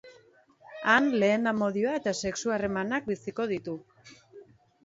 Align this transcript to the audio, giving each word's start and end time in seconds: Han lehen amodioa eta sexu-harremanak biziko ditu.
Han 0.93 1.09
lehen 1.23 1.51
amodioa 1.51 1.93
eta 1.99 2.13
sexu-harremanak 2.21 3.09
biziko 3.13 3.47
ditu. 3.55 3.77